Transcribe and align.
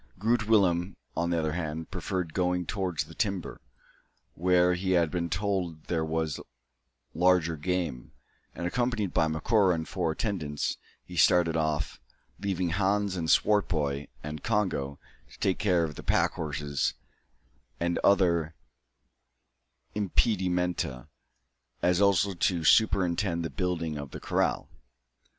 Groot 0.17 0.47
Willem, 0.47 0.97
on 1.15 1.29
the 1.29 1.37
other 1.37 1.51
hand, 1.51 1.91
preferred 1.91 2.33
going 2.33 2.65
towards 2.65 3.03
the 3.03 3.13
timber, 3.13 3.61
where 4.33 4.73
he 4.73 4.93
had 4.93 5.11
been 5.11 5.29
told 5.29 5.83
there 5.83 6.03
was 6.03 6.39
larger 7.13 7.55
game; 7.55 8.11
and, 8.55 8.65
accompanied 8.65 9.13
by 9.13 9.27
Macora 9.27 9.75
and 9.75 9.87
four 9.87 10.11
attendants, 10.13 10.79
he 11.05 11.15
started 11.15 11.55
off, 11.55 11.99
leaving 12.39 12.69
Hans 12.69 13.15
with 13.15 13.29
Swartboy 13.29 14.07
and 14.23 14.43
Congo 14.43 14.97
to 15.31 15.37
take 15.37 15.59
care 15.59 15.83
of 15.83 15.93
the 15.93 16.01
pack 16.03 16.31
horses 16.31 16.95
and 17.79 17.99
other 18.03 18.55
impedimenta, 19.93 21.09
as 21.83 22.01
also 22.01 22.33
to 22.33 22.63
superintend 22.63 23.45
the 23.45 23.51
building 23.51 23.99
of 23.99 24.09
the 24.09 24.19
kraal. 24.19 24.67